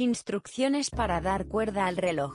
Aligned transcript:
Instrucciones 0.00 0.90
para 0.90 1.20
dar 1.20 1.46
cuerda 1.46 1.86
al 1.86 1.96
reloj. 1.96 2.32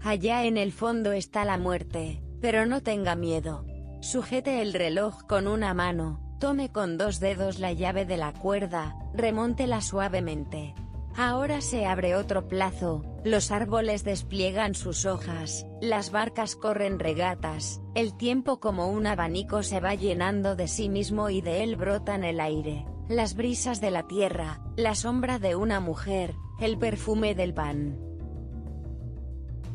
Allá 0.00 0.44
en 0.44 0.56
el 0.56 0.72
fondo 0.72 1.12
está 1.12 1.44
la 1.44 1.56
muerte, 1.56 2.20
pero 2.40 2.66
no 2.66 2.82
tenga 2.82 3.14
miedo. 3.14 3.64
Sujete 4.00 4.60
el 4.60 4.72
reloj 4.72 5.22
con 5.28 5.46
una 5.46 5.72
mano, 5.72 6.20
Tome 6.40 6.72
con 6.72 6.98
dos 6.98 7.20
dedos 7.20 7.60
la 7.60 7.72
llave 7.72 8.06
de 8.06 8.16
la 8.16 8.32
cuerda, 8.32 8.96
remóntela 9.14 9.82
suavemente. 9.82 10.74
Ahora 11.16 11.60
se 11.60 11.86
abre 11.86 12.16
otro 12.16 12.48
plazo, 12.48 13.04
los 13.22 13.52
árboles 13.52 14.02
despliegan 14.02 14.74
sus 14.74 15.06
hojas, 15.06 15.64
las 15.80 16.10
barcas 16.10 16.56
corren 16.56 16.98
regatas, 16.98 17.80
el 17.94 18.16
tiempo 18.16 18.58
como 18.58 18.88
un 18.88 19.06
abanico 19.06 19.62
se 19.62 19.78
va 19.78 19.94
llenando 19.94 20.56
de 20.56 20.66
sí 20.66 20.88
mismo 20.88 21.30
y 21.30 21.40
de 21.40 21.62
él 21.62 21.76
brotan 21.76 22.24
el 22.24 22.40
aire, 22.40 22.84
las 23.16 23.34
brisas 23.34 23.80
de 23.80 23.90
la 23.90 24.06
tierra, 24.06 24.60
la 24.76 24.94
sombra 24.94 25.38
de 25.38 25.54
una 25.54 25.80
mujer, 25.80 26.34
el 26.60 26.78
perfume 26.78 27.34
del 27.34 27.54
pan. 27.54 27.98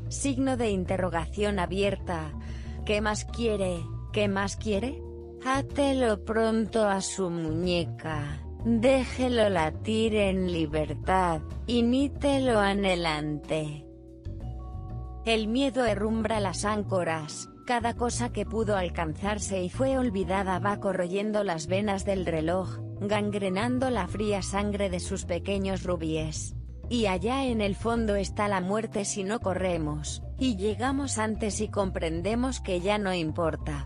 Signo 0.09 0.57
de 0.57 0.71
interrogación 0.71 1.59
abierta. 1.59 2.31
¿Qué 2.85 3.01
más 3.01 3.25
quiere? 3.25 3.79
¿Qué 4.13 4.27
más 4.27 4.55
quiere? 4.55 5.01
Átelo 5.45 6.25
pronto 6.25 6.87
a 6.87 7.01
su 7.01 7.29
muñeca, 7.29 8.41
déjelo 8.65 9.49
latir 9.49 10.15
en 10.15 10.51
libertad, 10.51 11.41
imítelo 11.67 12.59
anhelante. 12.59 13.85
El 15.25 15.47
miedo 15.47 15.85
herrumbra 15.85 16.39
las 16.39 16.65
áncoras, 16.65 17.49
cada 17.67 17.95
cosa 17.95 18.31
que 18.31 18.45
pudo 18.45 18.77
alcanzarse 18.77 19.61
y 19.61 19.69
fue 19.69 19.97
olvidada 19.97 20.57
va 20.57 20.79
corroyendo 20.79 21.43
las 21.43 21.67
venas 21.67 22.05
del 22.05 22.25
reloj, 22.25 22.79
gangrenando 23.01 23.89
la 23.89 24.07
fría 24.07 24.41
sangre 24.41 24.89
de 24.89 25.01
sus 25.01 25.25
pequeños 25.25 25.83
rubíes. 25.83 26.55
Y 26.89 27.07
allá 27.07 27.43
en 27.43 27.59
el 27.59 27.75
fondo 27.75 28.15
está 28.15 28.47
la 28.47 28.61
muerte 28.61 29.03
si 29.03 29.25
no 29.25 29.41
corremos, 29.41 30.23
y 30.39 30.55
llegamos 30.55 31.17
antes 31.17 31.59
y 31.59 31.67
comprendemos 31.67 32.61
que 32.61 32.79
ya 32.79 32.97
no 32.97 33.13
importa. 33.13 33.85